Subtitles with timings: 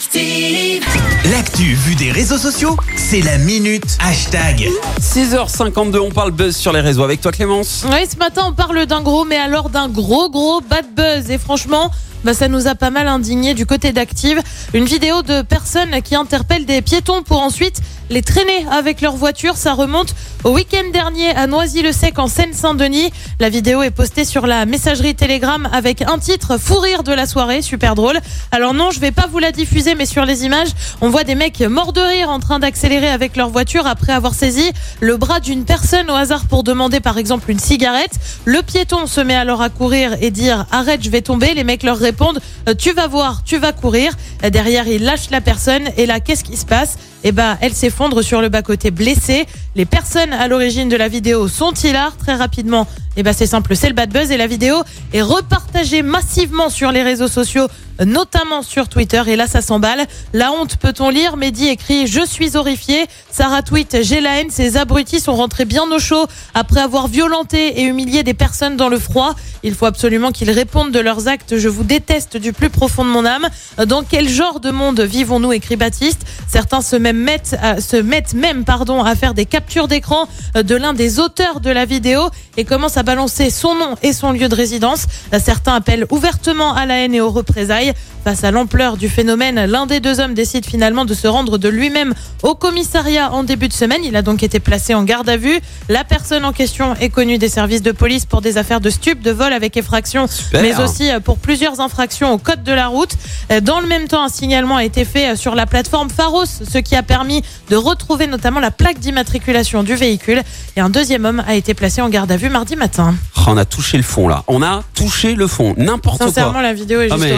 [0.00, 0.82] Active.
[1.30, 4.66] L'actu vue des réseaux sociaux, c'est la minute hashtag.
[4.98, 7.84] 6h52, on parle buzz sur les réseaux avec toi Clémence.
[7.86, 11.30] Oui, ce matin, on parle d'un gros, mais alors d'un gros, gros bad buzz.
[11.30, 11.90] Et franchement,
[12.24, 14.40] bah, ça nous a pas mal indigné du côté d'Active.
[14.72, 19.56] Une vidéo de personnes qui interpellent des piétons pour ensuite les traîner avec leur voiture.
[19.56, 23.10] Ça remonte au week-end dernier à Noisy-le-Sec en Seine-Saint-Denis.
[23.38, 27.26] La vidéo est postée sur la messagerie Telegram avec un titre Fou rire de la
[27.26, 28.18] soirée, super drôle.
[28.50, 31.34] Alors non, je vais pas vous la diffuser, mais sur les images, on voit des
[31.34, 35.40] mecs morts de rire en train d'accélérer avec leur voiture après avoir saisi le bras
[35.40, 38.12] d'une personne au hasard pour demander par exemple une cigarette.
[38.44, 41.54] Le piéton se met alors à courir et dire arrête, je vais tomber.
[41.54, 42.40] Les mecs leur répondent
[42.78, 44.12] tu vas voir, tu vas courir.
[44.50, 46.96] Derrière, il lâche la personne et là, qu'est-ce qui se passe?
[47.22, 49.46] Eh ben, elle s'effondre sur le bas-côté blessé.
[49.76, 52.86] Les personnes à l'origine de la vidéo sont hilars très rapidement.
[53.16, 54.76] Eh ben, c'est simple, c'est le bad buzz et la vidéo
[55.12, 57.66] est repartagée massivement sur les réseaux sociaux,
[58.06, 59.20] notamment sur Twitter.
[59.26, 60.06] Et là, ça s'emballe.
[60.32, 61.36] La honte, peut-on lire?
[61.36, 63.06] Mehdi écrit Je suis horrifié.
[63.30, 64.50] Sarah tweet J'ai la haine.
[64.50, 68.88] Ces abrutis sont rentrés bien au chaud après avoir violenté et humilié des personnes dans
[68.88, 69.34] le froid.
[69.62, 71.58] Il faut absolument qu'ils répondent de leurs actes.
[71.58, 73.46] Je vous déteste du plus profond de mon âme.
[73.86, 75.52] Dans quel genre de monde vivons-nous?
[75.52, 76.22] Écrit Baptiste.
[76.48, 80.92] Certains se, même à- se mettent même pardon, à faire des captures d'écran de l'un
[80.92, 82.22] des auteurs de la vidéo
[82.56, 85.04] et commencent à balancer son nom et son lieu de résidence.
[85.42, 87.92] Certains appellent ouvertement à la haine et aux représailles.
[88.22, 91.68] Face à l'ampleur du phénomène, l'un des deux hommes décide finalement de se rendre de
[91.70, 94.02] lui-même au commissariat en début de semaine.
[94.04, 95.58] Il a donc été placé en garde à vue.
[95.88, 99.22] La personne en question est connue des services de police pour des affaires de stup,
[99.22, 100.60] de vol avec effraction, Super.
[100.60, 103.12] mais aussi euh, pour plusieurs infractions au code de la route.
[103.50, 106.44] Euh, Dans le même temps, un signalement a été fait euh, sur la plateforme Pharos,
[106.46, 110.42] ce qui a permis de retrouver notamment la plaque d'immatriculation du véhicule.
[110.76, 113.14] Et un deuxième homme a été placé en garde à vue mardi matin.
[113.36, 114.44] Oh, on a touché le fond là.
[114.48, 115.74] On a touché le fond.
[115.76, 116.62] N'importe Sincèrement, quoi.
[116.62, 117.28] la vidéo est Ah, juste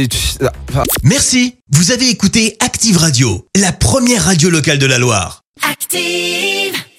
[0.00, 0.08] mais...
[1.02, 5.42] Merci, vous avez écouté Active Radio, la première radio locale de la Loire.
[5.70, 6.74] Active.